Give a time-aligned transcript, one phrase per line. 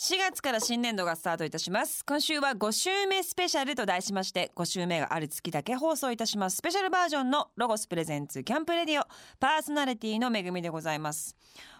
[0.00, 2.04] 4月から新年度がスタートいたします。
[2.06, 6.58] 今週は5週目スペシャルと題しまして5週目がある月だけ放送いたします。
[6.58, 9.04] スペシャルバージョンのロゴスプレゼンツキャンプレディオ
[9.40, 11.34] パーソナリティの恵みでございます。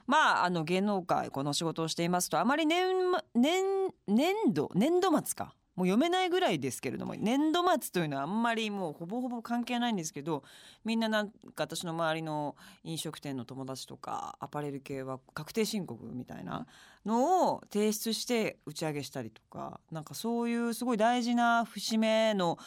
[0.08, 2.88] まああの芸能界この仕事をしていますとあまり年
[3.36, 3.64] 年
[4.08, 5.54] 年度年度末か。
[5.78, 10.42] もう読めないぐらいですけれども年度末というのはあんまりもうほぼほぼ関係ないんですけど
[10.84, 16.66] みんななんか私の周りの飲食店の友達とかアパレル系は確定申告みたいな
[17.06, 22.58] のを提出して打ち上げしたりとかなんかそういうすごい大事な節目の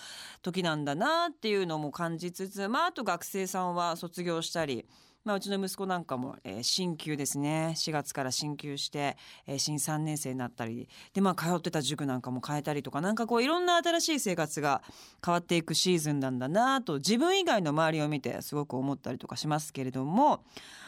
[0.41, 4.85] 時なんだなっていうのも感じつつまああと学生さんは卒業したり。
[5.23, 7.73] まあ、うちの息子なんかも、えー、進級ですね。
[7.77, 14.81] 4月から進級して、えー、新3年生になったりで、まあ、通ってた塾なんかも変えたりとかなんかこういろんな新しい生活が
[15.23, 20.43] 変わっていくシーズンなんだなと自分以外の周りを見てすごく思ったりとかしますけれども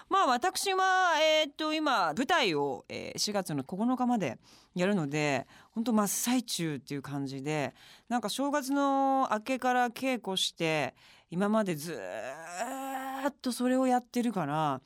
[0.10, 4.40] まあ私は、えー、っと今舞台を、えー、4月の9日まで
[4.76, 7.74] やるので本当真っ最中っていう感じで
[8.10, 10.96] なんか正月の明けから稽古して
[11.30, 11.96] 今までずっ
[13.28, 14.82] っとそれをやってるから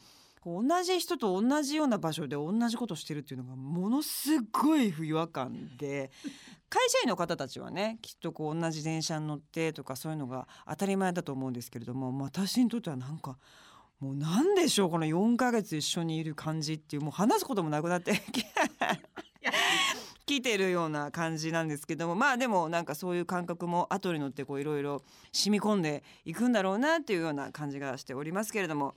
[0.45, 6.09] 同じ人と同じような場所で同じことしてるっていうのがものすごい不違和感で
[6.69, 13.38] 会社員の方たちはねきっとこう同じ電車に乗ってとかそういうのが当たり前だと思うんですけれども私にとってはなんか
[13.99, 18.13] もう何でしょうこの4ヶ月一緒にいる感じっていうもう話すこともなくなって。
[20.28, 28.94] 来てるような感じなんですけどもまあでもなんかそういう感覚も後に乗っていろいろ染み込んでいくんだろうなっていうような感じがしておりますけれども。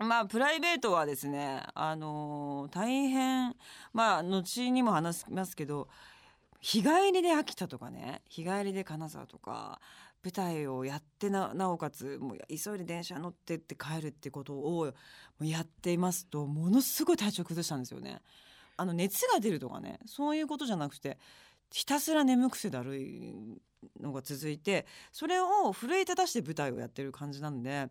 [0.00, 3.56] まあプライベートはですねあのー、大変
[3.92, 5.88] まあ後にも話しますけど
[6.60, 9.80] 日帰りで秋田とかね日帰りで金沢とか
[10.22, 14.92] 舞台をやってななおかつもう急いで電車乗ってって帰るってことを
[15.40, 18.20] やっていますとものすごい体調崩したんですよね。
[18.78, 21.18] あの熱が出るとかねそういうことじゃなくて
[21.70, 23.34] ひたすら眠くせだるい
[24.00, 27.88] のが続いてそれを奮い立たして舞台をやってる感じなんで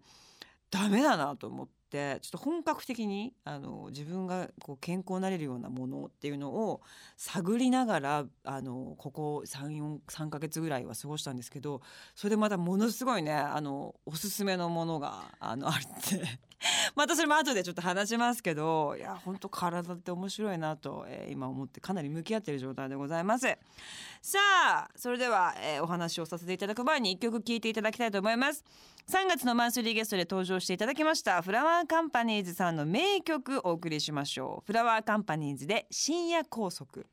[0.70, 6.82] ダメだなと思ってちょっと本格的にあの自分がこう健康になれるようなものっていうのを
[7.16, 11.82] 探りながらあのここ34ヶ月ぐらいは過ごしたんですけど
[12.14, 16.48] それでまたものすごいねあのおすすめのものがあのあって。
[16.96, 23.46] またそれも後でちょっと話しますけどいや本当体って面白いなと、えー、今思ってかなり向き合ってる状態でございます。
[24.22, 24.40] さ
[24.74, 28.64] あそれでは、えー、お話をさせていただく前に一曲聴いていただきたいと思います。
[29.10, 34.68] 3月のマンスリーゲストで登場していただきましたフラワーカンパニーズさんの名曲お送りしましょう。
[34.68, 37.08] フラワーカンパニーズで深夜高速。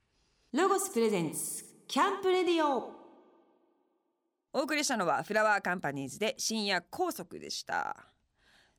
[0.53, 2.91] ロゴスプレゼンツキャンプレディオ。
[4.53, 7.97] お送りしたのはフラワーカンパニーズで深夜高速でした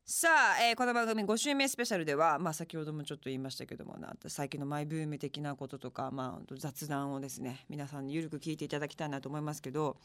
[0.08, 3.96] さあ、えー、この番組5週目スペシャルでは、まあ、先ほどもちょっと言いましたけども
[4.28, 9.96] 最近のマイブーム的なこととか、まあ、雑談をですね皆さんにゆるく聞いていただきたいなと思いますけど、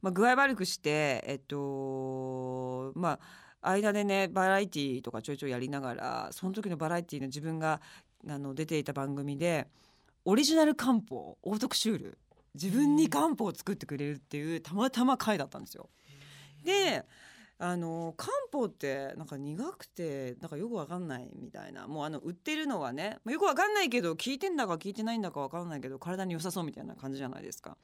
[0.00, 3.18] まあ、具合悪くしてえっとま
[3.62, 7.80] あ間でねバラエティーとかちょいちょいやりながらその時のバラエティーの自分が
[8.28, 9.66] あの出ていた番組で
[10.24, 12.18] オリジナル漢方オートクシュール
[12.54, 15.90] 自分に漢方を作ってくれるっていうたまたま回だったんですよ。
[16.64, 17.04] で
[17.58, 27.76] あの漢方ってなんか苦くてなんかよくわかんないみたいなもうあの売ってるのはねよくわかんないけど効いてんだか効いてないんだかわかんないけど体に良さそうみたいな感じじゃないですか。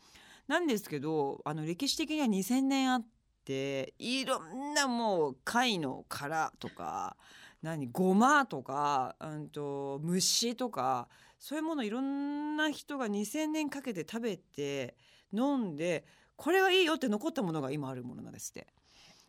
[0.48, 3.06] なんですけどあの歴史的には2,000年あっ
[3.44, 7.16] ていろんなもう貝の殻とか
[7.62, 11.08] 何ごまとか、うんと、虫とか
[11.38, 14.96] そういうものいろんな人が2,000年かけて食べて
[15.32, 16.04] 飲んで
[16.36, 18.66] これはいいよって残ったものが今あるものなんですって。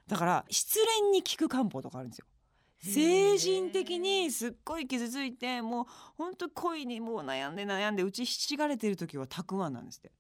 [0.09, 2.25] だから失恋に効く漢方とかあるんですよ。
[2.81, 5.85] 精神的にすっごい傷ついてもう
[6.17, 10.11] ほんと恋にもう悩んで悩んで打ちひしがれてる時はたくあんなんですって。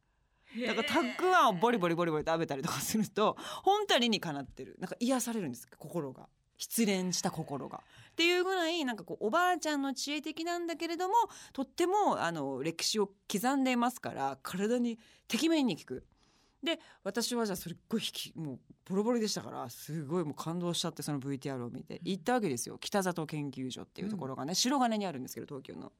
[0.67, 6.27] だからたくあんをボリボリボリボリ食べたりとかすると本当にかなってるなんか癒されるんです心が
[6.57, 7.81] 失恋した心が。
[8.11, 11.15] っていうぐらいなんかこうおばあちゃんの知恵的なんだけれども
[11.53, 16.05] とってもあの歴史を刻んでいますから体にてきめんに効く。
[16.63, 22.77] で私はじゃあそれっごい引きもうボロボロでしたからすごいもう感動しちゃってその VTR を見て行ったわけですよ。
[22.79, 25.91] 北里研究所っていうところがね、うん、白金にあるんですけど東京の。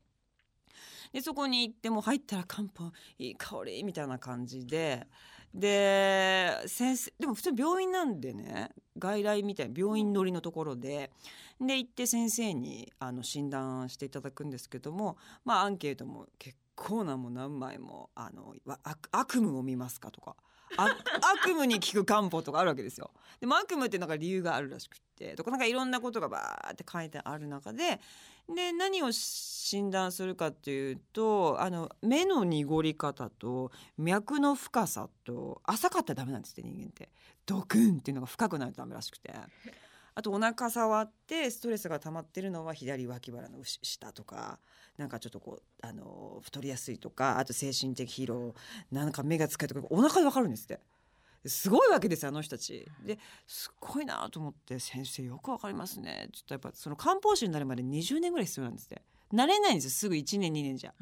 [1.14, 5.08] でそこに行っても入ったら漢方いい香りみたいな感じで。
[5.54, 8.70] で先生でも普通病院なんでね
[9.00, 11.12] 外来みたいな病院乗りのところで。
[11.62, 18.56] で行って先生にあの診断していただくんですけどもまあアンケートも結構なもう何枚もあの
[19.12, 20.38] 悪夢を見ますかとか
[20.78, 23.12] 悪夢に効く漢方とかあるわけですよ。
[23.40, 28.00] でも悪夢ってなんか理由があるらしくってとかなんかいろんなことがバーって書いてある中で
[28.54, 37.10] で何を診断するかっていうとあの目の濁り方と脈の深さと浅かったらダメなんですって人間って
[37.46, 39.34] ドクンっていうのが深くないとダメらしくて。
[40.20, 44.60] あとお腹触ってストレスが溜まってるのは左脇腹の下とか
[44.98, 48.54] なんかちょっとこうあの太りやすいとかあと精神的疲労
[48.92, 50.82] なんか目が疲れとかお腹でわかるんですって。
[51.46, 52.86] すごいわけですよあの人たち。
[53.06, 53.18] で
[53.48, 56.28] すっごいなと思って先生よくわかりますね。
[56.34, 59.02] ちょっとやっぱその漢方師になるまで20年ぐらい必要なんですって。
[59.34, 60.94] 慣れないんですよすぐ1年2年じゃ、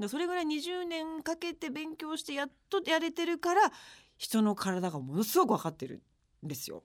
[0.00, 3.72] うん、それぐらい20年かけて勉強してやっとやれてるから
[4.18, 6.02] 人の体がものすごく分かってる
[6.44, 6.82] んですよ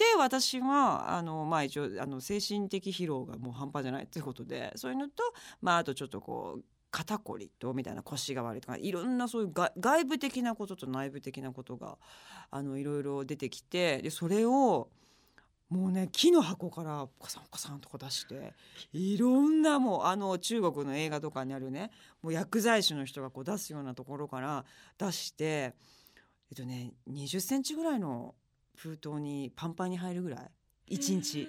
[0.00, 5.22] で私はあの、まあ、一応あの精神的疲労がもう半端じゃないということでそういうのと、
[5.60, 11.98] まあ、あとちょっとこう肩こりとみたいな腰が悪いとかいろんなそういう外部的なことと内部的なことが
[12.50, 14.88] あのいろいろ出てきてでそれを
[15.68, 18.54] もうね木の箱からカサンカサンとか出して
[18.94, 21.90] いろんなもうあの中国の映画とかにあるね
[22.22, 24.64] もう薬剤師の人がこう出すようなところから
[24.96, 28.34] 出してえっとね20センチぐらいの
[28.80, 30.50] 封筒にパンパンに入るぐらい。
[30.96, 31.46] 1日。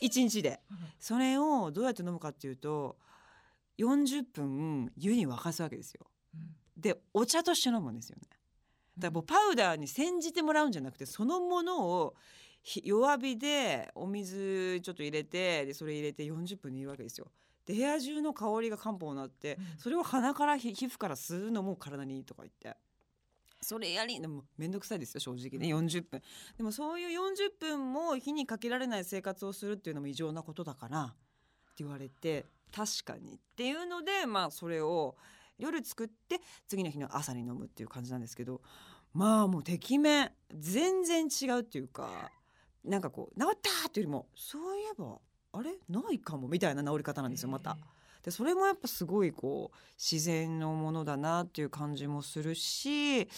[0.00, 0.40] 1日？
[0.40, 0.60] で。
[1.00, 2.96] それをどうやって飲むかっていうと
[3.78, 6.06] 40分湯に沸かすわけですよ。
[6.76, 8.22] でお茶として飲むんですよね。
[8.96, 12.14] だからもうパウダーに煎じてもらうんじゃなくてそのものを
[12.84, 17.26] 弱火でお水ちょっと入れてでそれ入れて40分煮るわけですよ。
[17.66, 22.76] で部屋中の香りが漢方になって、それを鼻から皮膚から吸うのも体にいいとか言って。
[23.62, 25.72] それやりでも面倒くさいですよ正直ね。
[25.72, 26.20] 40分。
[26.56, 31.14] でもそういう40分も火にかけられない生活をするっていうのも異常なことだからって
[31.84, 32.44] 言われて
[32.74, 35.16] 確かにっていうのでまあそれを
[35.58, 38.60] 夜作って次の日の朝に飲むっていう感じなんですけど
[39.14, 42.32] まあもうてきめん全然違うっていうか
[42.84, 43.88] なんかこう治った！
[43.88, 45.18] っていうよりもそういえば
[45.52, 45.70] あれ？
[45.88, 47.76] ないかもみたいな治り方なんですよまた。
[48.22, 53.28] でそれもやっぱすごいこう自然のものだなっていう感じもするし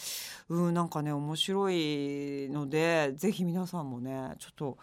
[0.49, 4.79] うんなんかね面白いのでぜひ皆さんもねちょっと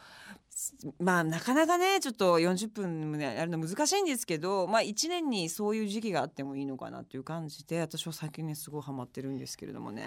[1.00, 10.06] まあなかなかねちょっと40分やるの難しいんですけどまあ1年にそういう時期があってもいいのかなっていう感じで私は最近ねすごいハマってるんですけれどもね。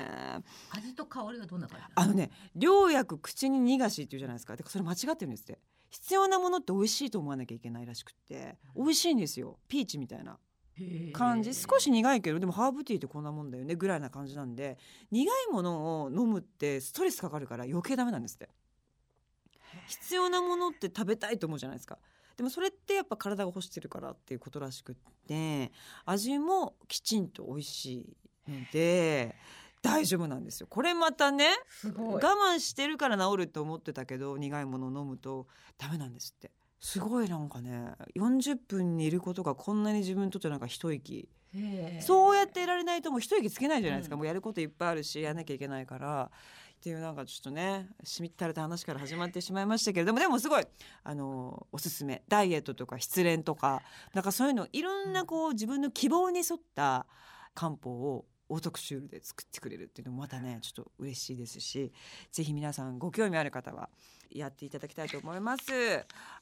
[0.71, 4.57] 味と香りがどんな感じあのね良薬口に逃がしっていうじゃないですか。
[4.57, 5.59] でそれ間違ってるんですって
[5.95, 9.61] 必要なものって美味しいと思わなきゃいけないらしくって美味しいんですよ。
[9.69, 10.39] ピーチみたいな。
[11.13, 11.55] 感じ。
[11.55, 14.77] 少し苦いけどでもハーブティーってこんなもんだよねぐらいな感じなんで
[15.13, 18.49] 苦いものを飲むってストレスかかるから余計ダメなんですって。
[19.87, 22.01] 必要なものって食べたいと思うじゃないですか。
[22.37, 24.97] でもそれってやっぱ体が欲してるからっていうことらしくっ
[25.29, 25.71] て
[26.05, 28.17] 味もきちんと美味し
[28.49, 29.37] いので
[29.85, 30.67] 大丈夫なんですよ。
[30.67, 31.51] これまたね
[31.85, 35.47] 我慢してるから治るって思ってたけど苦いものを飲むと
[35.77, 36.51] ダメなんですって。
[36.81, 41.29] すごいなんかね40分にいることがこんなに自分にとってなんか一息。
[42.01, 46.31] そうやっていられないともう一息つけないじゃないですか、うん、もうやることいっぱいあるしやらなきゃいけないから。
[46.77, 50.65] っていうなんかちょっとねしみったれた話から始まってしまいましたけれどもでもすごい
[51.03, 52.23] あのおすすめ。
[52.29, 53.83] ダイエットとか失恋とか
[54.15, 57.07] なんかそういうのいろんなこう自分の希望に沿った
[57.55, 61.93] 漢方をオートクシュールで作ってくれるっていうのもまたねちょっと嬉しいですし
[62.31, 63.89] ぜひ皆さんご興味ある方は
[64.31, 65.63] やっていただきたいと思います。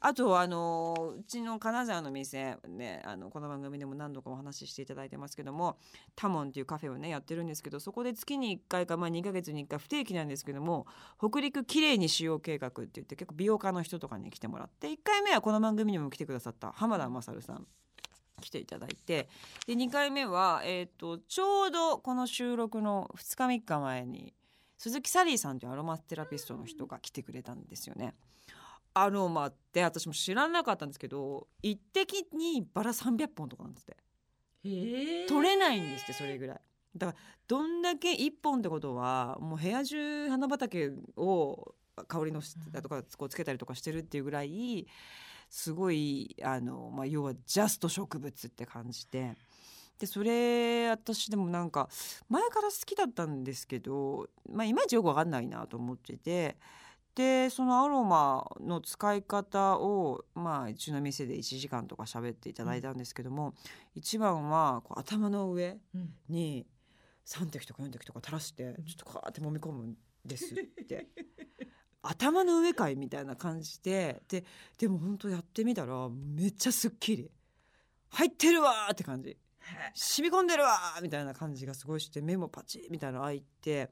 [0.01, 5.77] あとあのうちの金沢の店ねあのこの番組でも何度かお話ししていただいてますけども
[6.17, 10.87] タモンっていうカフェをねやってるんですけどそこで月に1回か、まあ、2ヶ月に1回不定期なんですけども
[11.19, 17.67] 北陸きれいに使用計画って言って結構美容家の人とかに来てもらって1回目はこの番組にも来てくださった浜田勝さん。
[18.43, 19.29] 来ていただいて。
[19.67, 24.35] で2回目は、えーと、ちょうどこの収録の2日3日前に
[24.77, 28.15] 鈴木サリーさんというアロマテラピストの人が来てくれたんですよね。
[28.95, 33.97] アロマって私も知らなかったんですけど一滴にバラ300本とかなんですって。
[35.29, 36.61] 取れないんですってそれぐらい。
[36.97, 37.19] だから
[37.49, 41.75] どんだけ1本ってことはもう部屋中花畑を
[42.09, 42.43] 香りの
[42.83, 44.87] とかこうつけたりとかしてるっていうぐらい
[45.53, 49.37] すごいあの、まあ、要はジャスト植物って感じで。
[49.99, 51.89] でそれ私でもなんか
[52.29, 56.57] 前から好きだったんですけど、まあ、いまいちよく分かんないなと思ってて。
[57.15, 63.55] でそのアロマの使い方をまあうちの店で1時間とか喋っていただいたんですけども、うん、
[63.97, 65.77] 一番はこう頭の上
[66.31, 66.67] に
[67.27, 71.09] 3滴とか4滴とか垂らしてちょっとカーって揉み込むんですって
[72.03, 74.45] 頭の上かいみたいな感じでで
[74.79, 77.31] でも本当やってみたらめっちゃすっきり
[78.11, 79.37] 入ってるわって感じ。
[79.95, 83.91] 染み込んでるわみたいな感じがすごいして目もパチみたいな開いて。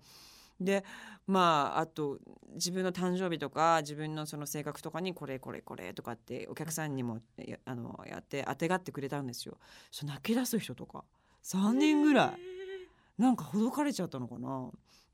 [0.60, 0.84] で
[1.26, 2.18] まああと
[2.52, 9.56] 自分の誕生日とか自分のその性格とかにこれこれこれとかってお客さんにもやあのやって当てがってくれたんですよ。
[9.90, 11.04] そう泣き出す人とか。
[11.44, 12.60] 3人ぐらい。
[13.20, 14.70] なんかほどかれちゃったのかな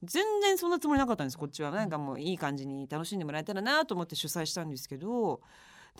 [0.07, 1.71] 全然そんなつもりなかったんですこっちは。
[1.71, 5.41] なんかもういい感じに楽しんでもらえたらなと思って主催したんですけど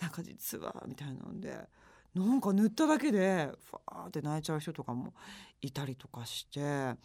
[0.01, 1.67] なんか実はみたいなんで。
[2.15, 5.13] なんか塗っただけでファーって泣いちゃう人とかも
[5.61, 6.95] いたりとかして。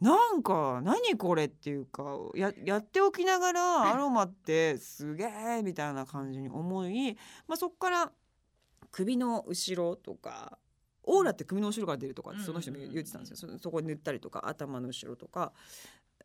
[0.00, 8.12] なんか何これっていうかややっておきながらアロマってすげえみたいな感じに思い、まあ、そっから
[8.90, 10.58] 首の後ろとか
[11.04, 15.52] オーラって首の後ろから出るとかってその人も言ってたんですよ、そそこに塗ったりとか頭の後ろとか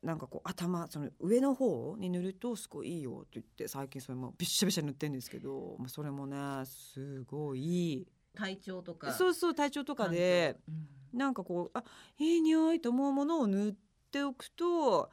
[0.02, 9.12] なんかこう頭その上の方に塗るとすごいいいよと言って最近それもびっしゃびしゃ塗ってるんですけど、まあ、それもねすごい体調とか。
[9.12, 10.58] そうそう体調とかで
[11.14, 11.84] なんかこうあ
[12.18, 13.74] いい匂いと思うものを塗っ
[14.12, 15.10] ておくと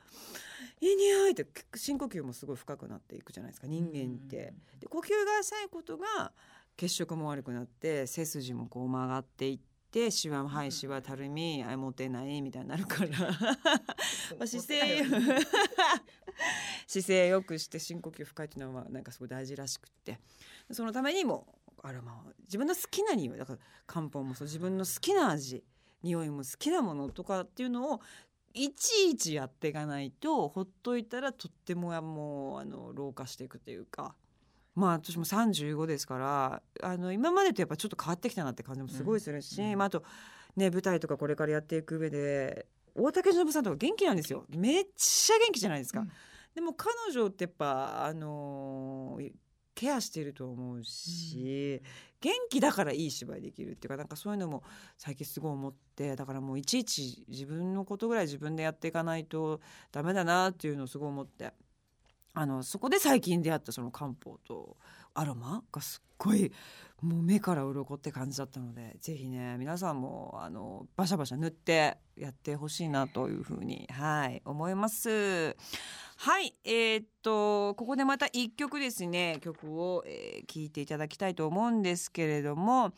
[0.81, 4.55] いい匂いって深呼吸もすごい深くなっていくじゃないですか人間って。
[4.79, 6.33] で呼吸が浅いことが
[6.77, 9.76] 血色も悪くなって背筋もこう曲がっていって
[10.11, 13.11] シワはいシワたるみあモテないみたいになるから。
[13.19, 15.03] まあ姿勢
[16.87, 20.21] 姿勢よくして深呼吸深いっていうのはなんかすごい大事らしくって。
[20.71, 21.47] そのためにも
[21.83, 25.65] アロマを自分の好きな匂いだから漢方もそう自分の好きな味
[26.03, 28.01] 匂いも好きなものとかっていうのを
[28.55, 34.15] いちいちやっていかないとほっといたらとってももうあの老化していくというか。
[34.77, 39.79] まあ私も35ですからあの今までとやっぱちょっと変わってきたなって感じもすごいするし、うんうん。
[39.79, 40.05] まあ、あと
[40.55, 44.45] ね舞台とかこれからやっていく上で大竹しのぶさんとか元気なんですよ。
[44.51, 46.01] めっちゃ元気じゃないですか。
[46.01, 46.13] うん。
[46.55, 49.33] でも彼女ってやっぱあのー
[49.77, 51.83] ケアしてると思うし、
[52.19, 54.63] 元気だからいい芝居できるっていうかなんかそういうのも
[54.97, 59.61] 最近すごい思ってだからもういちいち自分のことぐらい自分でやっていかないと
[59.93, 61.53] ダメだなっていうのをすごい思って
[62.39, 64.77] あのそこで最近出会ったその漢方と
[65.15, 66.53] アロマがすっごい
[67.01, 75.57] もう目から鱗って感じだったのでぜひね皆さんもあのバシャバシャ塗ってやってほしいなというふうにはい思います。
[76.19, 82.93] はいえーっとここでまた一曲ですね曲を、えー、いていただきたいと思うんですけれども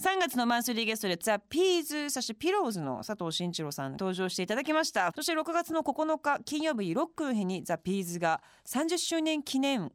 [0.00, 9.92] 3月のマンスリーゲストでザ・ピーズそしてピローズの佐藤慎一郎さん登場していただきましたそして6月の9日金曜日ロックの日にザ・ピーズが30周年記念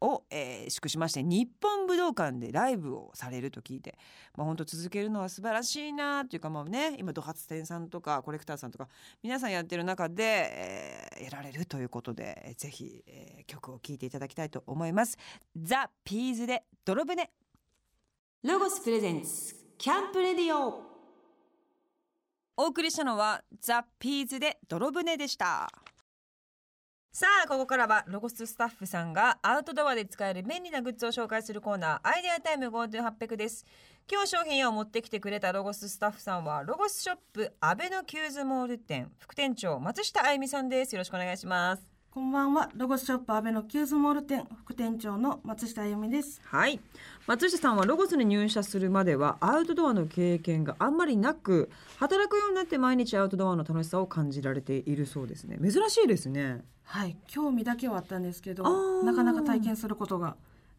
[0.00, 3.98] を、えー祝しまして日本武道館でライブをされると聞いて、
[4.36, 8.88] まあ、本当続けるのは素晴らしいなというかまあね今ド発店さんとかコレクターさんとか
[9.22, 15.18] 皆さんやってる中で、えーやられるということでぜひ、えー曲を聴いていただきたいと思います。
[15.56, 17.28] ザ・ピーズで泥船
[18.42, 20.80] ロゴスプレゼンツキャンプレディオ
[22.56, 25.70] お送りしたのはザ・ピーズで泥船でした。
[27.12, 33.66] さあここからはロゴススタッフさんがアウトドアで使える便利なグッズを紹介するコーナーアイデアタイム GoTo800 です。
[34.10, 40.94] 今日商品を持ってきてくれたロゴススタッフさんはロゴスショップアベノキューズモール店副店長松下あゆみさんです。
[40.94, 41.89] よろしくお願いします。
[42.12, 46.40] こんばんは、ロゴスショップアベノキューズモール店副店長の松下あゆみです。
[46.44, 46.80] はい。
[47.28, 55.56] 松下さんはロゴスに入社するまではアウトドアの経験があんまりなく働くようになって毎日アウトドアの楽しさを感じられているそうですね。
[55.62, 56.64] 珍しいですね。
[56.82, 60.34] はい、興味だけはあったんですけどなかなか体験することが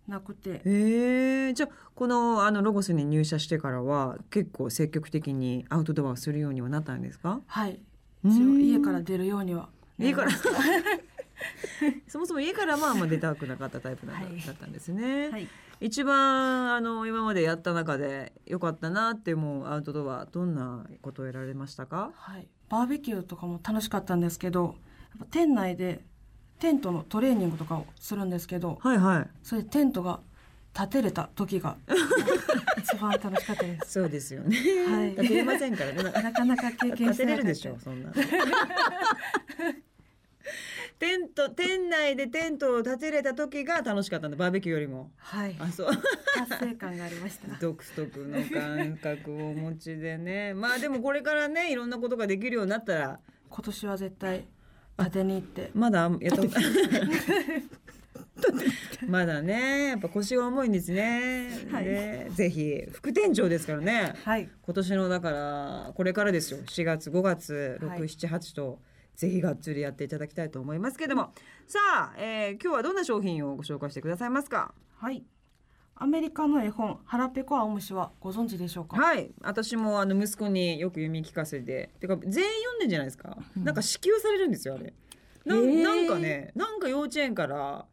[0.09, 7.39] なくて、へえじゃあこのあのロゴスに入社してからは結構積極的にアウトドアをするようにはなったんですか？
[7.47, 7.79] はい、
[8.25, 8.31] うん。
[8.31, 10.31] 一応家から出るようにはな家から。
[12.07, 15.47] そもそも家からはあんま出たくなかったタイプだった,、はいだったんですね、はい、
[15.79, 22.11] 一番あの今までやった中で良かったなって思うアウトドアどんなことをやられましたか？
[22.15, 24.73] はい、バーベキューとかも楽しかったんですけど、やっ
[25.19, 26.03] ぱ店内で
[26.59, 30.19] テントのトレーニングとかをするんですけど、はいはいそれでテントが
[30.73, 31.75] 立てれた時が
[32.77, 33.91] 一番楽しかったです。
[33.93, 34.55] そうですよね。
[34.87, 36.03] はい立てれませんからね。
[36.03, 38.11] ななかなか経験立しててなかったれるでしょそんな。
[41.01, 44.37] テント店内でテントを立てれた時が楽しかったんだ。
[44.37, 45.09] バーベキューよりも。
[45.17, 45.87] はい、あそう。
[46.47, 47.47] 達成感がありました。
[47.59, 50.53] 独特の感覚をお持ちでね。
[50.53, 53.19] まあでもこれからねいろんなことができるようになったら。
[53.49, 54.45] 今年は絶対
[54.99, 55.71] 立てに行って。
[55.73, 56.43] まだやった
[59.09, 61.49] まだねやっぱ腰が重いんですね。
[61.71, 61.85] はい。
[61.85, 62.27] ね。
[62.35, 64.13] ぜひ副店長ですからね。
[64.23, 64.47] はい。
[64.61, 66.59] 今年のだからこれからですよ。
[66.59, 68.01] 4月5月はい。
[68.01, 68.79] 678と、
[69.15, 71.33] ぜひがっつりやっていただきたいと思いますけども。
[71.67, 74.73] さあ、えー今日はどんな商品をご紹介してくださいますか？
[74.97, 75.23] はい。
[75.95, 78.97] アメリカの絵本「腹ペコ青虫」はご存知でしょうか？
[78.97, 79.31] はい。
[79.41, 81.91] 私もあの息子によく読み聞かせて。
[81.99, 84.93] てか全員読んでんじゃないですか、なんか支給されるんですよあれ。
[85.45, 87.85] な,、なんかねなんか幼稚園から、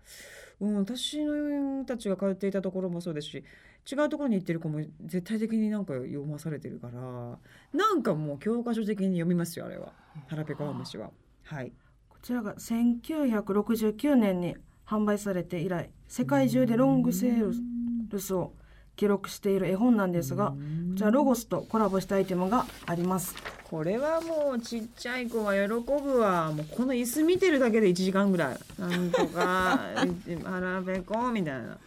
[0.60, 3.44] うん、私のたちが通っていたところもそうですし
[3.90, 7.38] 違うところに行ってる子も絶対的になんか読まされてるから
[7.72, 9.92] なんかもう教科書的に読みますよあれは。
[10.26, 11.10] 腹ペコアムシは。
[11.44, 11.72] はい、
[12.10, 17.52] こちらが1969年に販売されて以来世界中でロングセー
[18.10, 18.52] ルスを
[18.96, 20.56] 記録している絵本なんですがこ
[20.96, 23.34] ちらロゴスとコラボしたアイテムがあります。
[23.70, 26.52] これはもうちっちゃい子は喜ぶわ。
[26.52, 28.58] もうこの椅子見てるだけで1時間ぐらい。
[28.78, 29.78] なんとか
[30.44, 31.78] 腹ペコみたいな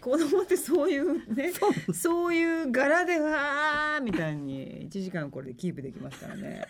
[0.00, 1.52] 子供ってそういうね
[1.92, 2.34] そう。
[2.34, 6.66] いう柄でわーみたいに1時間これでキープできますからね。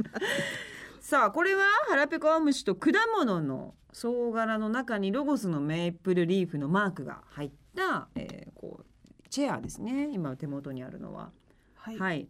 [1.00, 8.84] さあこれははらぺこあおむしと果物の総柄の中にロゴスのメープルリーフのマークが入った、えーこう
[9.30, 10.08] チェアですね。
[10.12, 11.30] 今手元にあるのは。
[11.74, 12.28] はい、はい、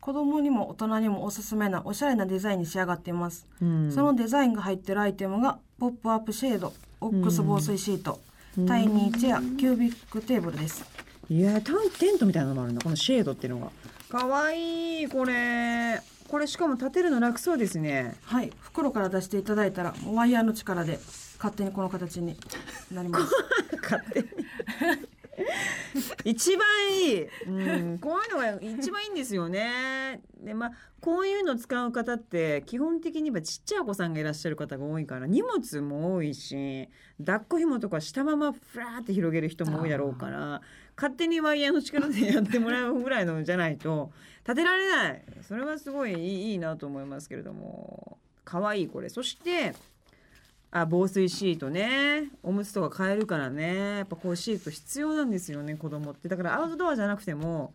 [0.00, 3.92] 子供にも大人にもおすすめなおしゃれなデザインに仕上がっています、うん。
[3.92, 8.20] そのデザインが入ってるアイテムがポップアップシェードオックス防水シート、
[8.64, 10.82] タイニーチェアキュービックテーブルです。
[11.28, 13.70] いやタンテントみたいなのもあるんだこのシェードっていうのが。
[14.08, 16.00] かわいいこれ。
[16.28, 18.14] これしかも立てるの楽そうですね。
[18.22, 18.50] はい。
[18.60, 20.98] 袋から出していただいたらワイヤーの力で
[21.36, 22.36] 勝手にこの形に
[22.90, 23.32] なります。
[23.82, 24.26] 勝手に
[26.24, 26.66] 一番
[27.04, 30.20] いい、うん、 こういうのが一番いいんですよね。
[30.38, 36.88] でまあこういうの使う方って基本的に言えばちっちゃいお子さんがいらっしゃる方が多いから荷物も多いし
[37.18, 40.62] 抱っこ紐とかしたままフラーって広げる人も多いだろうから
[40.96, 44.10] 勝手にワイヤーの力でやってもらうぐらいのじゃないと
[44.42, 45.24] 立てられない。
[45.42, 48.18] それはすごいいいいいなと思いますけれども。
[48.46, 49.10] 可愛いこれ。
[49.10, 49.74] そして
[50.70, 52.30] あ防水シートね。
[52.42, 53.98] おむつとか買えるからね。
[53.98, 56.28] やっぱこうシート必要なんですよね子供って。
[56.28, 57.72] だからアウトドアじゃなくても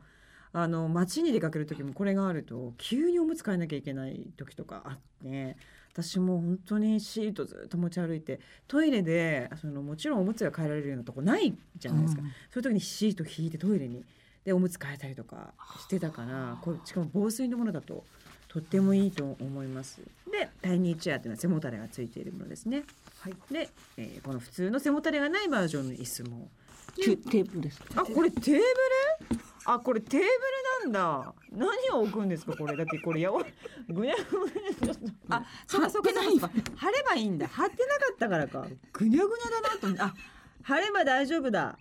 [0.53, 5.55] あの街に出かける時もこれがあると急におむつ替えなきゃいけない時とかあって
[5.93, 14.03] 私もう本当にシートずっと持ち歩いてトイレでそのもちろんおむつが替えられるようなとこないじゃないですか、そういう時にシート引いてトイレに
[14.43, 18.03] でおむつ替えたりとかしてたからこれしかも防水のものだと
[18.51, 20.01] とってもいいと思います。
[20.29, 22.83] でタイニーチェアっていうのは背もたれがついているものですね。
[23.21, 23.35] はい。
[23.49, 26.49] で、えーこの普通の背もたれがないバージョンの椅子も。
[26.97, 28.61] テテープですあこれテーブル？
[29.63, 30.25] あこれテーブ
[30.85, 31.33] ルなんだ。
[31.53, 32.75] 何を置くんですかこれ。
[32.75, 33.41] だってこれやわ
[33.87, 36.49] ぐにゃぐにゃあそうかそうかそうか。
[36.75, 37.47] 貼ればいいんだ。
[37.47, 38.67] 貼ってなかったからか。
[38.91, 40.03] ぐにゃぐにゃだなと思って。
[40.03, 40.13] あ
[40.63, 41.77] 貼れば大丈夫だ。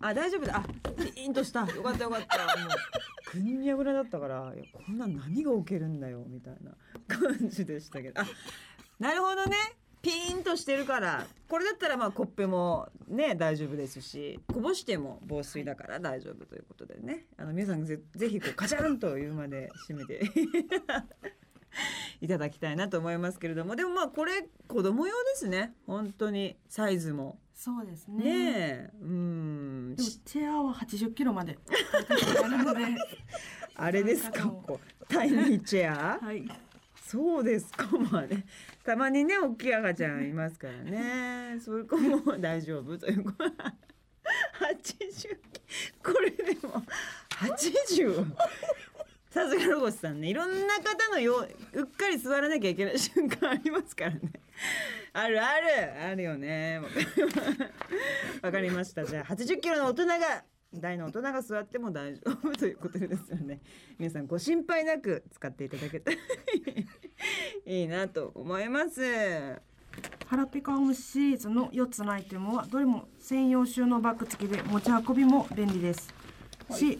[0.00, 0.56] あ大丈夫だ。
[0.56, 0.62] あ
[0.98, 1.60] ピーンとした。
[1.60, 2.38] よかったよかった。
[2.58, 2.68] もう
[3.42, 6.72] ぐにゃぐにゃだったからいやこんな何が置けるんだよみたいな
[7.08, 8.20] 感じでしたけど。
[8.20, 8.26] あ
[8.98, 9.56] なるほどね。
[10.02, 11.26] ピーンとしてるから。
[11.48, 17.24] これだったらまあコップもね大丈夫ですしこぼしても防水だから大丈夫ということでね。
[17.36, 20.22] あの皆さんぜぜひこうカチャンというまで締めて
[22.20, 23.76] いただきたいなと思いますけれども。
[23.76, 25.74] でもまあこれ子供用ですね。
[25.86, 27.38] 本当にサイズも。
[27.54, 28.24] そうですね。
[28.24, 28.90] ねえ。
[29.00, 29.94] うん。
[29.96, 31.56] でもチェアは80キロまで。
[33.76, 34.46] あれですか？
[34.48, 35.06] こう。
[35.08, 36.18] タイニーチェア？
[36.18, 36.44] はい。
[37.06, 37.86] そうですか？
[38.10, 38.44] まあね
[38.84, 41.58] たまにね大きい赤ちゃんいますからね。
[41.60, 43.24] そういう子も大丈夫という。
[43.24, 43.38] 子80
[46.02, 46.82] これでも。
[47.30, 48.26] 80
[49.30, 50.28] さすがロゴスさんね。
[50.28, 51.38] いろんな方のよ
[51.74, 54.20] ううっかり座らなきゃいけない瞬間ありますからね
[55.12, 56.02] あるある。
[56.10, 56.80] あるよね。
[58.42, 59.04] わかりました。
[59.04, 63.60] じゃあ80キロの大人が大の大人が座っても大丈夫ということですよね。
[63.98, 66.16] 皆さんご心配なく使っていただけたら
[67.66, 69.62] いいなと思います。
[70.26, 76.12] 腹ペコアムシリーズの4つのアイテムはどれも専用収納バッグ付きで持ち運びも便利です、
[76.70, 76.98] し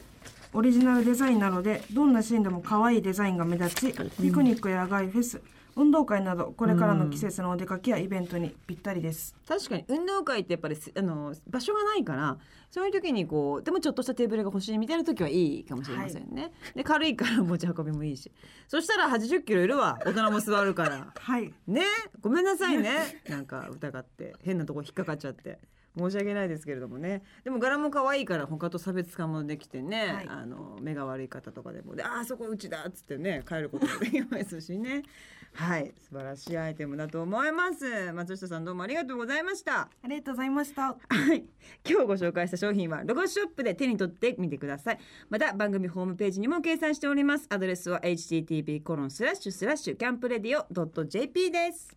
[0.52, 5.42] オリジナルデザインなのでどんなシーンでも可愛いデザインが目立ちピクニックや野外フェス
[5.76, 9.34] 運動会などこれからの季節のお出かけやイベントにぴったりです。
[9.46, 12.38] 確かに運動会ってやっぱりすあの場所がないから
[12.70, 18.30] そういう時にこうでもちょっとしたテーブルが欲しいみたいな時はいいかもしれませんね、で軽いから持ち運びもいいし。
[18.68, 21.12] そしたら80キロいるわ大人も座るから。
[21.14, 21.52] はい。
[21.66, 21.82] ね？
[22.20, 23.22] ごめんなさいね。
[23.28, 25.58] なんか疑って変なとこ引っかかっちゃって
[25.96, 27.22] 申し訳ないですけれどもね。
[27.44, 30.26] でも柄も可愛いから他と差別化もできてね、はい。
[30.28, 35.02] あの目が悪い方とかでもであーそこうちだっつってね帰ることもできますしね。
[35.54, 35.94] はい。
[36.00, 38.12] 素晴らしいアイテムだと思います。
[38.12, 39.82] 松下さんどうもありがとうございました。
[39.82, 40.82] ありがとうございました。
[40.82, 40.96] は
[41.34, 41.44] い。
[41.88, 44.98] 今日ご紹介した商品はロゴスショップで手に取ってみてください。
[45.30, 47.46] また番組ホームページにも掲載しております。
[47.50, 51.96] アドレスは http コロンスラッシュスラッシュキャンプレディオ .jp です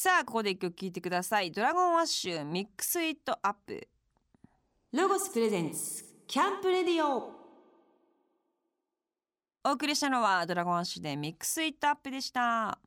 [0.00, 1.50] さあここで一曲聴いてください。
[1.50, 3.88] ドラゴンアッシュ Mix It Up。
[4.92, 7.32] ロゴス presents CAMP RADIO。
[9.64, 12.78] お送りしたのはドラゴンアッシュで Mix It Up でした。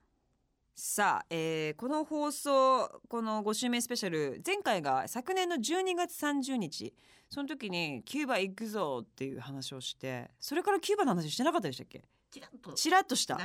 [0.74, 6.94] さあ、えーこの放送この5週目スペシャル前回が昨年の12月30日。
[7.30, 12.06] その時にキューバ行くぞっていう話をしてそれからキューバの話してなかったでしたっけ？
[12.32, 12.72] ちらっと。
[12.72, 13.38] チラッとした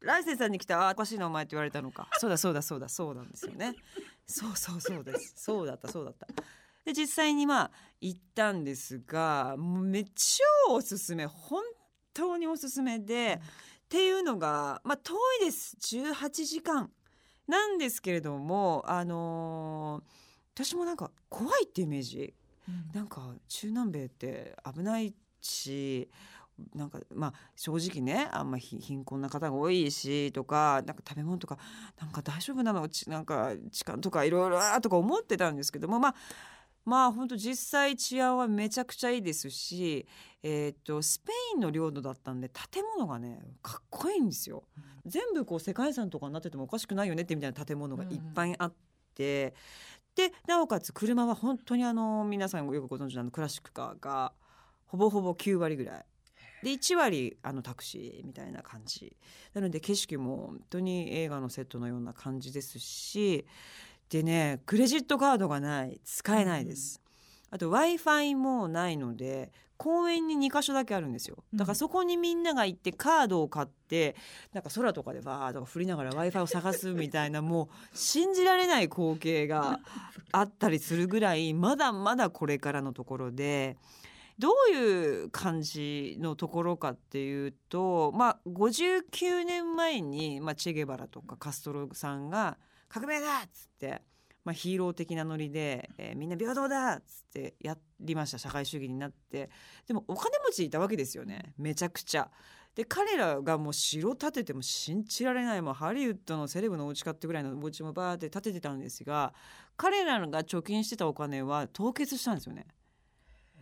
[0.00, 2.08] ライセンスさんに来たあおかしいなお前って言われたのか。
[2.18, 3.74] そうだそうだそうだそうなんですよね。
[4.26, 5.34] そうそうそうです。
[5.36, 6.26] そうだったそうだった。
[6.84, 11.62] で実際にまあ行ったんですがめっちゃおすすめ本
[12.14, 13.40] 当におすすめで、
[13.84, 15.76] っていうのがまあ遠いです。
[15.76, 16.90] 18時間
[17.46, 22.34] なんですけれどもあのー私もなんか怖いってイメージ。
[22.92, 26.08] なんか中南米って危ないし
[26.74, 31.58] なんかまあ正直ねあんまひ貧困な方が多いしとかなんか食べ物とか
[32.00, 32.88] なんか大丈夫なの？
[32.88, 36.14] ちなんか痴漢とかいろいろとか思ってたんですけどもまあ
[36.84, 40.06] まあ本当実際治安はめちゃくちゃいいですし、
[40.42, 44.64] えー、とスペインの領土だったんで建物がねかっこいいんですよ。
[45.04, 48.72] 全部こう世界遺産とかになっててもおかしくないよねってみたいな建物がいっぱいあっ
[49.14, 49.54] て、
[50.14, 54.32] でなおかつ車は本当にあの皆さんよくご存知のクラシックカーが
[54.86, 56.04] ほぼほぼ9割ぐらい。
[56.62, 59.16] で1割あのタクシーみたいな感じ。
[59.54, 63.46] なので景色も本当に映画のセットのような感じですし
[64.08, 66.00] でねクレジットカードがない。
[66.04, 67.00] 使えないです、
[67.50, 71.42] あと w i f i もないので公園に2箇所だけあるんですよ。
[71.54, 74.14] だからそこにみんなが行ってカードを買って
[74.52, 79.80] なんか空とかでバーッとか振りながら w i f i を探すみたいなもう信じられない光景が
[80.32, 83.78] あったりするぐらいまだまだこれからのところで
[84.40, 92.56] どういう感じのところかっていうとまあ59年前に、まあ、チェゲバラとかカストロさんが
[92.88, 94.00] 「革命だ!」っつって、
[94.42, 99.50] まあ、ヒーロー的なノリで、えーみんな平等だ!」っつってやりました社会主義になって
[99.86, 102.30] でもお金持ちいたわけですよねめちゃくちゃ。
[102.74, 109.34] で彼らがもう城建てても信じられないもうハリウッドのセレブのお家買ってぐらいのお家もバーって建ててたんですが
[109.76, 112.68] 彼らが貯金してたお金は凍結したんですよね。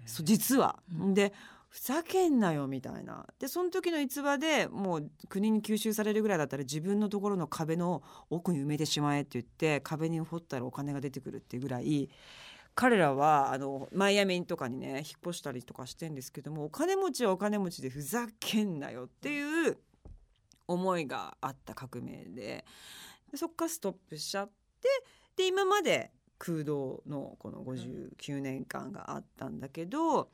[0.09, 0.83] そう実は。
[0.90, 1.14] うん。
[1.14, 1.33] で
[1.68, 3.27] ふざけんなよみたいな。
[3.38, 12.09] でその時の逸話でもう国に吸収されるぐらいだったら自分のところの壁の奥に埋めてしまえって言って壁に掘ったらお金が出てくるっていうぐらい
[12.75, 19.77] 彼らはあのマイアミとかにね引っ越したりとかしてんですけどもお金持ちはお金持ちでふざけんなよっていう
[20.66, 22.64] 思いがあった革命で。
[23.31, 24.88] でそっからストップしちゃって
[25.37, 30.31] で今まで空洞のこの59年間があったんだけど、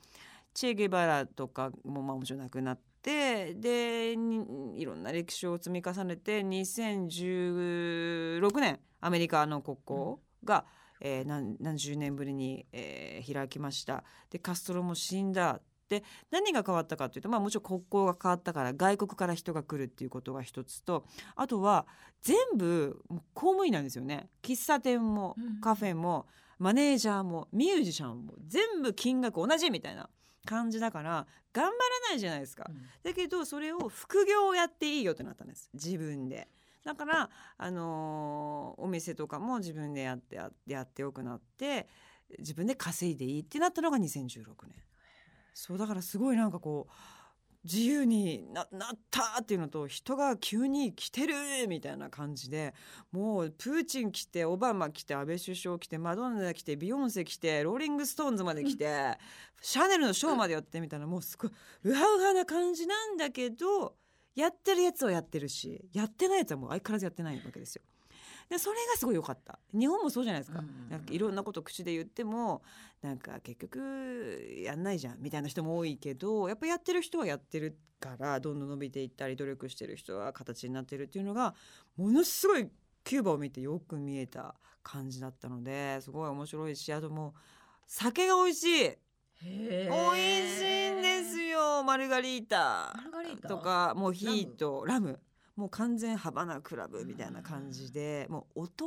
[0.52, 10.64] チェ・ゲバラとかもまあもちろん亡くなってでにいろんな歴史を積み重ねて2016年アメリカの国交が、
[11.00, 14.04] えー何何十年ぶりに、えー開きました。
[14.30, 21.04] でカストロも死んだで何が変わったかというと、まあ、もちろん国交が変わったから外国から人が来るっていうことが一つと
[21.36, 21.86] あとは
[22.22, 23.02] 全部
[23.34, 26.26] 公務員なんですよね喫茶店もうんカフェも
[26.58, 30.08] マネージャーもミュージシャンも全部金額同じみたいな
[30.46, 31.72] 感じだから頑張ら
[32.10, 32.68] ないじゃないですか。
[33.02, 36.48] だけどそれを副業をやっていいよってなったんです自分で。
[36.84, 41.88] だから、あのーお店とかも自分でやってややってよくなって
[42.38, 44.74] 自分で稼いでいいってなったのが2016年。
[45.54, 46.92] そうだからすごいなんかこう
[47.64, 48.66] 自由になっ
[49.10, 51.34] たっていうのと人が急に来てる
[51.66, 52.74] みたいな感じで
[53.10, 59.16] もうプーチン来てオバマ来て安倍首相来てマドンナ来てビヨンセ来てローリング・ストーンズまで来て、
[59.62, 61.50] シャネルのショーまでやってみたいなもうすごい
[61.84, 63.94] ウハウハな感じなんだけど
[64.34, 67.82] やってるやつはやってるしやってないやつはもう相変わらずやってないわけですよ。
[68.48, 69.58] でそれがすごい良かった。
[69.72, 72.62] 日本もそうじゃないですか,、うんなんかいろんなこと口で言っても
[73.02, 81.54] なんか結局やんないじゃんみたいな人も多いけどやっぱやってる人はやってるからどんどん伸びていったり努力してる人は形になってるっていうのが
[81.96, 82.68] ものすごい
[83.02, 87.40] キューバを見てよく見えた感じだったのですごい面白いしあともう
[87.86, 88.98] 酒が美味しい。
[89.42, 91.82] 美美味しいんですよ。
[91.82, 92.94] マルガリータ。
[93.46, 95.20] とかもうヒートラム
[95.56, 98.86] もう完全ハバナクラブみたいな感じでもう大人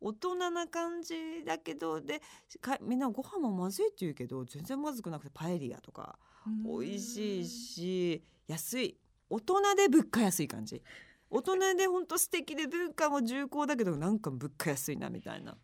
[0.00, 2.20] 大人な感じだけどで
[2.60, 6.18] かみんなご飯もまずいって言うけど全然まずくなくてパエリアとか
[6.64, 8.96] 美味しいし安い。
[9.28, 10.82] 大人で物価安い感じ。
[11.28, 15.56] 大人でほんと素敵で文化も重厚だけどなんか物価安いなみたいな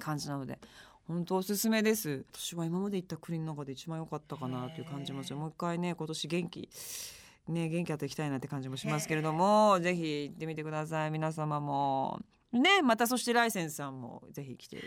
[0.00, 0.58] 感じなので
[1.06, 2.24] 本当おすすめです。
[2.32, 5.36] 私は今まで行った国の中で一番良かったかなという感じもする。
[5.36, 6.68] もう一回ね今年元気
[7.50, 11.10] ね元気あって行きたいなって感じもしますけれどもぜひ行ってみてください。
[11.10, 12.20] 皆様も。
[12.52, 14.82] ねまたそしてライセンスさんもぜひ来て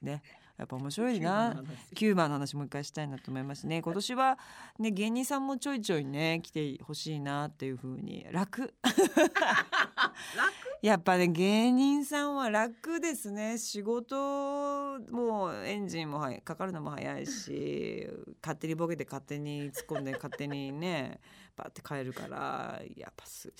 [0.00, 0.22] ね。
[0.58, 1.62] やっぱ面白いな。
[1.94, 2.54] キューバの話。
[2.56, 3.82] もう一回したいなと思いますね。
[3.82, 4.38] 今年は
[4.78, 8.26] ね芸人さんもちょいちょいね来てほしいなっていう風に。
[8.30, 8.72] 楽。
[10.82, 13.58] やっぱね芸人さんは楽ですね。
[13.58, 18.08] 仕事もうエンジンもはかかるのも早いし
[18.42, 21.20] 勝手にボケて勝手に突っ込んで勝手にね
[21.56, 23.52] バって帰るからやっぱす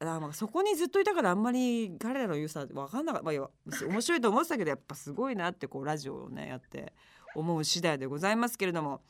[0.00, 6.92] あまあそこにずっといたからあんまり彼らの良さ分かんなかった、まあ、面白いと思ってたけどやっぱすごいなってこうラジオをねやって
[7.34, 9.00] 思う次第でございますけれども。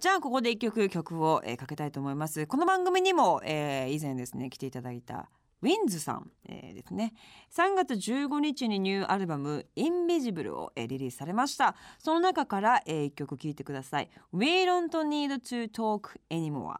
[0.00, 2.48] じゃあここで一曲曲を、えーかけたいと思います。
[2.48, 5.30] この番組にも、えー以前ですね来ていただいた
[5.62, 7.14] ウィンズさん、えーですね。
[7.52, 11.76] 3月15日にニューアルバム「インビジブルを、えーリリースされました。
[11.98, 16.78] その中から、えー、一曲聴いてください「We don't need to talk anymore」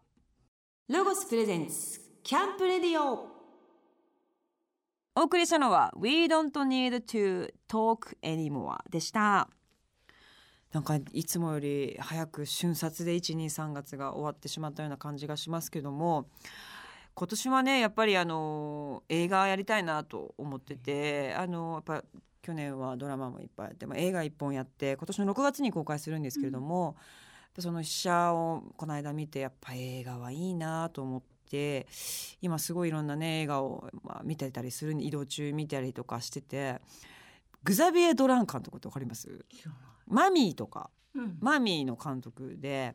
[0.87, 3.27] ロゴスプレゼンツキャンプレディオ。
[5.15, 9.49] お送りしたのは We don't need to talk anymore でした。
[10.75, 16.27] なんかいつもより早く瞬殺で123月が終わってしまったような感じがしますけども
[17.15, 22.05] 今年はねやっぱりあの映画やりたいなと思っててあのやっぱ
[22.43, 27.01] 去年はドラマもいっぱいやって、まあ、映画1本やって今年の6月に公開するんですけれども、やっぱ
[27.61, 31.87] その試写をこの間見てやっぱ映画はいいなと思って
[32.41, 36.81] 今すごいいろんなね映画を、まあ、見てたりする移動中見たりとかしてて
[37.63, 39.45] グザビエ・ドラン監督ってわかります？
[40.07, 41.39] マミーとかうん。
[41.41, 42.95] マミーの監督で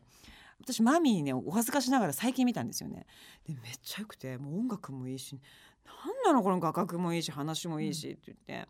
[0.62, 3.06] 私マミーねお恥ずかしながら最近見たんですよね。
[3.48, 5.40] でめっちゃ良くてもう音楽もいいし
[5.86, 8.68] なんなのこの画角もいいし話もいいしって言って、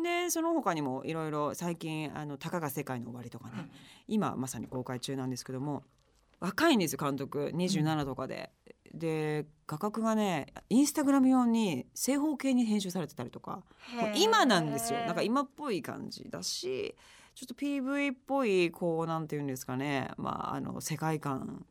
[0.00, 3.68] でその他にもいろいろ最近あの「たかが世界の終わり」とかね、
[4.08, 5.84] 今まさに公開中なんですけども
[6.40, 7.50] 若いんですよ監督。
[7.54, 8.50] 27とかで。
[8.94, 13.62] で画角がねインスタグラム用に正方形に編集されてたりとか
[14.14, 14.98] 今なんですよ。
[15.06, 16.94] なんか今っぽい感じだし
[17.34, 21.64] ちょっと PV っぽいこうなんていうんですかねまああの世界観。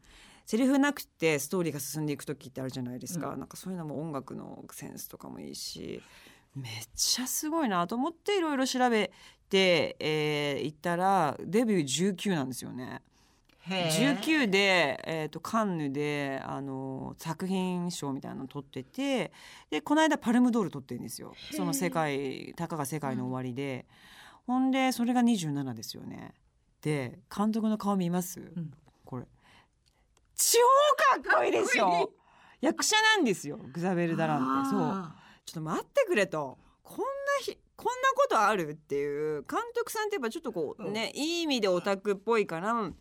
[0.48, 3.40] セリフなくてストーリーが進んでいく時ってあるじゃないですか、うん。
[3.40, 6.02] なんかそういうのも音楽のセンスとかもいいし
[6.56, 9.12] めっちゃすごいなと思っていろいろ調べ
[9.50, 13.02] て、えー、行ったらデビュー19なんですよね。
[13.68, 19.32] 19で、えー、とカンヌであの作品賞みたいなの取ってて
[19.70, 21.34] でこの間パルムドール取ってるんですよ。
[21.52, 23.86] その世界たかが世界の終わりで、
[24.48, 26.34] ほんでそれが27ですよね。
[26.82, 28.72] で監督の顔見ます、ん。
[29.06, 29.26] これ。
[30.36, 30.58] 超
[31.22, 32.12] かっこいいでしょ。
[32.62, 33.60] 役者なんですよ。
[33.72, 34.70] グザベル・ダランって。
[34.72, 36.58] そうちょっと待ってくれと。
[36.84, 37.06] こんな
[37.42, 42.94] ひこんなことあるっていう監督さんってやっぱちょっとこうね、いい意味でオタクっぽいから雰囲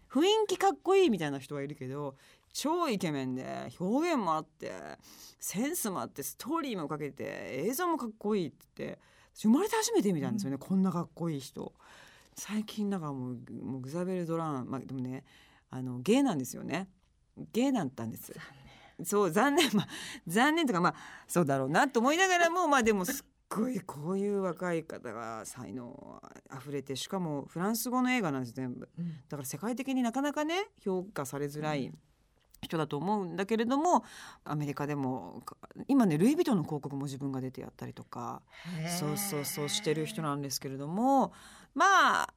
[0.48, 2.14] 気かっこいいみたいな人はいるけど
[2.52, 4.72] 超イケメンで表現もあって
[5.38, 9.00] センスもあってストーリーもかけて映像もかっこいいって言って
[9.34, 11.72] 私生まれて初めて見たんですよね、こんなかっこいい人。
[12.36, 15.24] 最近なんかもうもうグザベル・ドランまあでもね
[15.68, 16.88] あのゲイなんですよね。
[17.52, 18.32] ゲイだったんです
[19.04, 19.88] そう残念まあ
[20.26, 20.94] 残念とかまあ
[21.26, 28.88] そうだろうなと思いながらもまあでもすっごいこういう若い方が才能あふれてしかもフランス語の映画なんです全部。
[28.98, 29.08] うん。
[29.28, 31.92] だから世界的になかなかね評価されづらい
[32.62, 34.04] 人だと思うんだけれども
[34.44, 35.56] アメリカでもか
[35.88, 38.42] 今ねルイ・ヴィトンの広告も自分が出てやったりとか
[38.98, 41.32] そうそうそうしてる人なんですけれども
[41.74, 42.34] まあ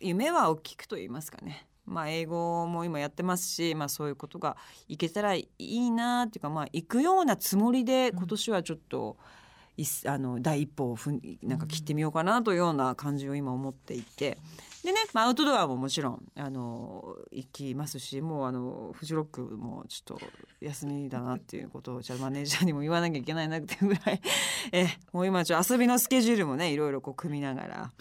[0.00, 1.66] 夢は大きくと言いますかね。
[1.88, 4.56] まあ英語も今やってますし、まあそういうことが
[4.88, 9.16] いけたらいいなっていうかまあ行くようなつもりで今年はちょっと、
[9.78, 14.38] いっあの第一歩をふんなんか切ってみようかなというような感じを今思っていて。
[14.84, 20.26] でね、まあ、アウトドアももちろんあの行きますしもうあのフジロックもちょっと
[20.60, 24.20] 休みだなっていうことをじゃあマネージャーにも言わなきゃいけないなっていうぐらい。
[24.72, 27.92] えもう今ちょっと遊びのスケジュールもねいろいろこう組みながら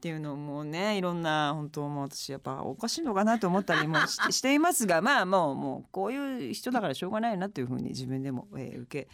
[0.00, 9.08] っていうのもねいろんな本当も私やっぱおかしいのかなと思ったりもしていますが まあもうもうこういう人だからしょうがないなというふうに自分でも、えー受け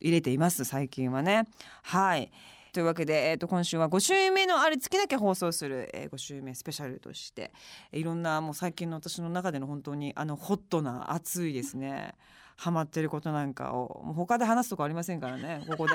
[0.00, 1.46] 入れています最近はね。
[1.82, 2.30] はい。
[2.72, 7.50] というわけで、えー、と今週は5週目のある月だけ放送する、えー、5週目スペシャルとして
[7.92, 12.14] いろんなもう最近の私の中での本当にあのホットな熱いですね。
[12.56, 15.94] ハマってることなんかをもう他で話すとこありませんからねここで。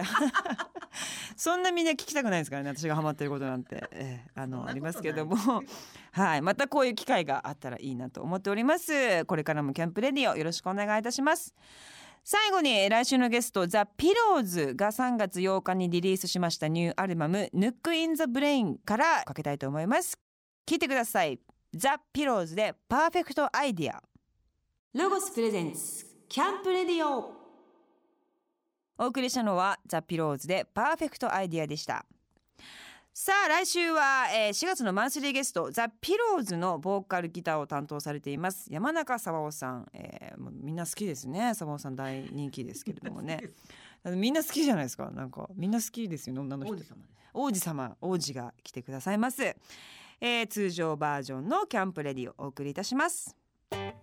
[1.36, 5.36] そんなみんな聞きたくないですからね私がハマってることなんて、えーあのありますけども。
[6.12, 6.42] はい。
[6.42, 9.26] またこういう機会があったらいいなと思っております。
[9.26, 11.54] これからもキャンプレディオよろしくお願いいたします。
[12.24, 20.20] 最後に来週のゲストザ・ピローズが3月8日にリリースしましたニューアルバム「ヌック・イン・ザ・ブレイン」からかけたいと思います。
[20.68, 21.40] 聞いてください。
[21.74, 24.04] ザ・ピローズで「パーフェクト・アイディア」
[24.94, 27.41] ロゴスプレゼンツキャンプレディオ
[29.02, 32.06] お送りしたのはザ・ピローズで「パーフェクト・アイディア」でした。
[33.12, 41.54] さあ来週は、えー、4月のマンスリーゲストザ・ピローズのボーカルギターを担当されています山中さわおさん、えー、もうみんな好きですね。
[41.56, 43.42] さわおさん大人気ですけれどもね。
[44.06, 45.10] みんな好きじゃないですか。
[45.10, 46.76] なんかみんな好きですよ女の人。
[47.34, 53.36] 王子様王子が来てくださいます、えー、通常バージョンのキャンプレディをお送りいたします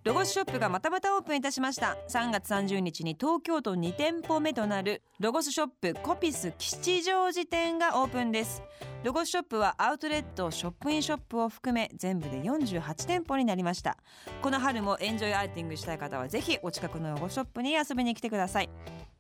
[0.09, 1.99] ロゴスショップがまたまたオープンいたしました。
[2.09, 8.63] 3月30日に東京都2店舗目となるロゴスショップコピス吉祥寺店がオープンです。
[9.05, 13.99] ロゴスショップはアウトレットショップインショップを含め全部で48店舗になりました。
[14.41, 18.71] この春もエンジョイアーティングしたい方はぜひお近くのロゴショップに遊びに来てください。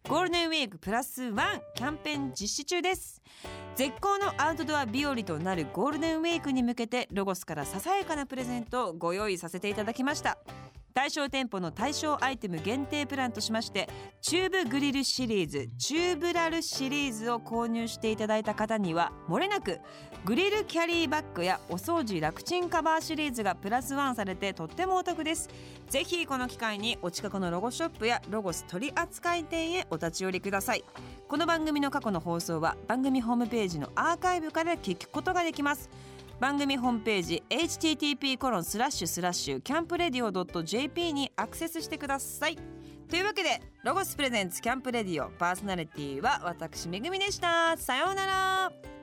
[0.08, 3.20] ゴールデンウィークプラスワンキャンペーン実施中です。
[3.74, 10.38] 絶好のアウトドア日和となるゴールデンウィークに向けてロゴスからささやかなプレゼントをご用意させていただきました。
[10.98, 13.88] 対象店舗の対象アイテム限定プランとしまして
[14.20, 19.78] チューブグリルシリーズチューブラルシリーズを購入していただいた方にはもれなく
[20.24, 25.48] グリルキャリーバッグやお掃除楽ちんカバーシリーズがプラスワンされてとってもお得です。
[25.88, 30.84] ぜひこの機会にお近くのロゴショップやロゴス取扱店へお立ち寄りください。
[31.28, 35.88] この番組の過去の放送は番組ホームページのアーカイブから聞くことができます。
[36.40, 42.56] 番組ホームページ http コロンスラッシュスラッシュキャンプレディオ .jp にアクセスしてください。
[43.08, 47.76] というわけでロゴスプレゼンツキャンプレディオパーソナリティは私めぐみでした。
[47.76, 48.97] さようなら。